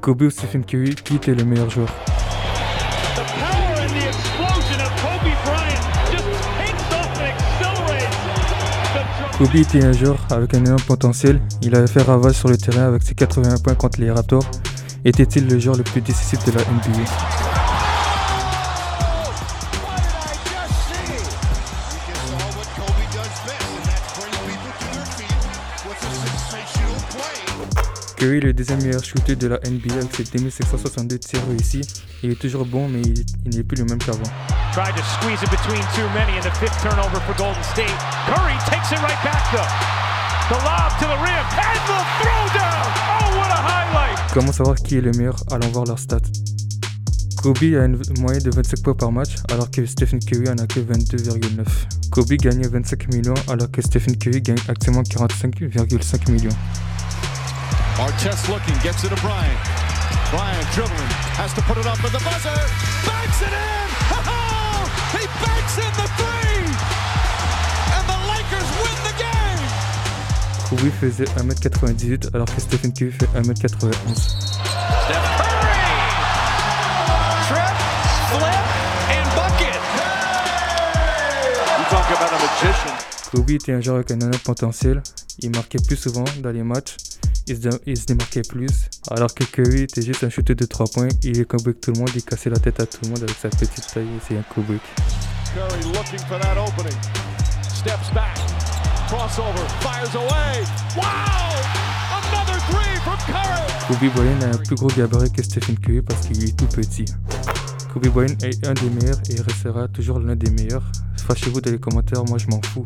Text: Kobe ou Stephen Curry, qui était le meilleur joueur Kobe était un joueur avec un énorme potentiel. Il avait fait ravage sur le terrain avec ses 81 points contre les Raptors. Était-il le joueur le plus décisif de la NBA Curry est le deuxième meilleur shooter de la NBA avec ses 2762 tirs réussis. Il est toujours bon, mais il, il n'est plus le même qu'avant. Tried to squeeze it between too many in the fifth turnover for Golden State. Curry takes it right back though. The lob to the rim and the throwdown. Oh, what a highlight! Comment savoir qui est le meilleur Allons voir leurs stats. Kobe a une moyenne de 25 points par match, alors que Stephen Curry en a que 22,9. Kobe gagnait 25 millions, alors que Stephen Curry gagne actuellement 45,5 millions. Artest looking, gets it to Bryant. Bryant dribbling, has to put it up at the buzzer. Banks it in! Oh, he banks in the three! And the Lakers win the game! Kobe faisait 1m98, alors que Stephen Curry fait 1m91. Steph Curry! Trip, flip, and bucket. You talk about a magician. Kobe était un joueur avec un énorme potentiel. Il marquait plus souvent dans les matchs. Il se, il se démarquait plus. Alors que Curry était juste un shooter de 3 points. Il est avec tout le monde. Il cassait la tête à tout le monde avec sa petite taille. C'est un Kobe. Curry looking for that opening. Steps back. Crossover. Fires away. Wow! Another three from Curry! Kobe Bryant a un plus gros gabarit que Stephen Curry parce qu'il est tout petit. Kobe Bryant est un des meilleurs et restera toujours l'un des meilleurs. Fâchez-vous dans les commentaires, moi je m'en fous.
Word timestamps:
Kobe 0.00 0.22
ou 0.22 0.30
Stephen 0.30 0.64
Curry, 0.64 0.94
qui 0.94 1.16
était 1.16 1.34
le 1.34 1.44
meilleur 1.44 1.68
joueur 1.68 1.88
Kobe 9.38 9.54
était 9.54 9.84
un 9.84 9.92
joueur 9.92 10.18
avec 10.30 10.54
un 10.54 10.64
énorme 10.64 10.82
potentiel. 10.82 11.40
Il 11.62 11.74
avait 11.74 11.86
fait 11.86 12.02
ravage 12.02 12.34
sur 12.34 12.48
le 12.48 12.56
terrain 12.56 12.86
avec 12.86 13.02
ses 13.02 13.14
81 13.14 13.56
points 13.58 13.74
contre 13.74 14.00
les 14.00 14.10
Raptors. 14.10 14.44
Était-il 15.04 15.48
le 15.48 15.58
joueur 15.58 15.76
le 15.76 15.82
plus 15.82 16.00
décisif 16.00 16.44
de 16.44 16.52
la 16.52 16.60
NBA 16.60 17.04
Curry 28.20 28.36
est 28.36 28.40
le 28.40 28.52
deuxième 28.52 28.82
meilleur 28.82 29.02
shooter 29.02 29.34
de 29.34 29.46
la 29.46 29.56
NBA 29.64 29.94
avec 29.94 30.14
ses 30.14 30.24
2762 30.24 31.18
tirs 31.18 31.40
réussis. 31.48 31.80
Il 32.22 32.30
est 32.30 32.38
toujours 32.38 32.66
bon, 32.66 32.86
mais 32.86 33.00
il, 33.00 33.24
il 33.46 33.56
n'est 33.56 33.62
plus 33.62 33.78
le 33.78 33.86
même 33.86 33.96
qu'avant. 33.96 34.28
Tried 34.72 34.94
to 34.94 35.02
squeeze 35.02 35.40
it 35.42 35.50
between 35.50 35.80
too 35.96 36.04
many 36.12 36.36
in 36.36 36.42
the 36.42 36.52
fifth 36.60 36.76
turnover 36.82 37.18
for 37.24 37.34
Golden 37.38 37.62
State. 37.64 37.88
Curry 38.28 38.52
takes 38.68 38.92
it 38.92 39.00
right 39.00 39.16
back 39.24 39.40
though. 39.56 39.64
The 40.52 40.60
lob 40.60 40.92
to 41.00 41.06
the 41.06 41.16
rim 41.16 41.46
and 41.64 41.80
the 41.88 42.00
throwdown. 42.20 42.84
Oh, 43.08 43.38
what 43.38 43.48
a 43.48 43.56
highlight! 43.56 44.18
Comment 44.34 44.52
savoir 44.52 44.76
qui 44.76 44.98
est 44.98 45.00
le 45.00 45.12
meilleur 45.12 45.36
Allons 45.50 45.70
voir 45.70 45.86
leurs 45.86 45.98
stats. 45.98 46.18
Kobe 47.42 47.56
a 47.56 47.86
une 47.86 47.98
moyenne 48.18 48.42
de 48.42 48.50
25 48.50 48.82
points 48.82 48.94
par 48.96 49.12
match, 49.12 49.36
alors 49.50 49.70
que 49.70 49.86
Stephen 49.86 50.20
Curry 50.20 50.50
en 50.50 50.58
a 50.58 50.66
que 50.66 50.80
22,9. 50.80 51.64
Kobe 52.10 52.32
gagnait 52.32 52.68
25 52.68 53.14
millions, 53.14 53.32
alors 53.48 53.70
que 53.70 53.80
Stephen 53.80 54.14
Curry 54.18 54.42
gagne 54.42 54.58
actuellement 54.68 55.04
45,5 55.04 56.30
millions. 56.30 56.50
Artest 57.96 58.48
looking, 58.48 58.74
gets 58.82 59.04
it 59.04 59.10
to 59.10 59.16
Bryant. 59.16 59.58
Bryant 60.30 60.66
dribbling, 60.74 61.10
has 61.34 61.52
to 61.54 61.62
put 61.62 61.76
it 61.76 61.86
up 61.86 61.98
at 62.04 62.12
the 62.12 62.22
buzzer. 62.22 62.54
Banks 63.02 63.42
it 63.42 63.50
in! 63.50 63.86
Oh, 64.14 64.86
he 65.16 65.26
banks 65.42 65.74
in 65.76 65.92
the 65.98 66.06
three! 66.14 66.70
And 67.96 68.04
the 68.06 68.18
Lakers 68.30 68.70
win 68.78 68.98
the 69.02 69.14
game! 69.18 69.64
Kobe 70.70 70.90
faisait 71.00 71.26
1m98, 71.36 72.34
alors 72.34 72.46
que 72.46 72.60
Stephen 72.60 72.92
Curry 72.92 73.10
fait 73.12 73.26
1m91. 73.34 74.14
Steph 74.14 75.26
Curry! 75.36 75.90
Trip, 77.48 77.76
flip, 78.30 78.66
and 79.10 79.26
bucket. 79.34 79.80
You 81.76 81.84
talk 81.90 82.06
about 82.14 82.30
a 82.30 82.38
magician. 82.38 82.94
Kobe 83.32 83.50
était 83.50 83.72
un 83.72 83.80
joueur 83.80 83.96
avec 83.96 84.10
un 84.12 84.16
énorme 84.16 84.38
potentiel. 84.38 85.02
Il 85.40 85.50
marquait 85.50 85.78
plus 85.84 85.96
souvent 85.96 86.24
dans 86.40 86.50
les 86.50 86.62
matchs. 86.62 86.96
Il 87.50 87.56
se, 87.56 87.68
il 87.84 87.98
se 87.98 88.06
démarquait 88.06 88.42
plus. 88.48 88.70
Alors 89.10 89.34
que 89.34 89.42
Curry 89.42 89.82
était 89.82 90.02
juste 90.02 90.22
un 90.22 90.30
shooter 90.30 90.54
de 90.54 90.66
3 90.66 90.86
points. 90.86 91.08
Il 91.24 91.40
est 91.40 91.52
avec 91.52 91.80
tout 91.80 91.90
le 91.92 91.98
monde. 91.98 92.10
Il 92.14 92.22
cassait 92.22 92.48
la 92.48 92.60
tête 92.60 92.78
à 92.78 92.86
tout 92.86 93.00
le 93.02 93.08
monde 93.08 93.24
avec 93.24 93.34
sa 93.36 93.48
petite 93.48 93.92
taille. 93.92 94.06
C'est 94.28 94.36
un 94.36 94.42
Kobe. 94.42 94.78
Curry 95.52 95.82
looking 95.92 96.20
for 96.28 96.38
that 96.38 96.56
opening. 96.56 96.96
Steps 97.68 98.14
back. 98.14 98.38
Crossover. 99.08 99.66
Fires 99.80 100.14
away. 100.14 100.62
Wow! 100.96 101.50
Another 102.14 102.60
three 102.70 102.96
from 103.02 103.18
Curry! 103.26 103.88
Kobe 103.88 104.14
Bryant 104.14 104.42
a 104.42 104.54
un 104.54 104.58
plus 104.58 104.76
gros 104.76 104.86
gabarit 104.96 105.32
que 105.32 105.42
Stephen 105.42 105.76
Curry 105.76 106.02
parce 106.02 106.28
qu'il 106.28 106.44
est 106.44 106.56
tout 106.56 106.66
petit. 106.66 107.06
Kobe 107.92 108.06
Bryant 108.10 108.36
est 108.44 108.64
un 108.64 108.74
des 108.74 108.90
meilleurs 108.90 109.20
et 109.28 109.40
restera 109.40 109.88
toujours 109.88 110.20
l'un 110.20 110.36
des 110.36 110.52
meilleurs. 110.52 110.84
Fâchez-vous 111.26 111.60
dans 111.60 111.72
les 111.72 111.80
commentaires, 111.80 112.24
moi 112.26 112.38
je 112.38 112.46
m'en 112.46 112.62
fous. 112.62 112.84